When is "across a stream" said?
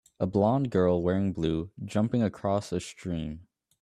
2.23-3.45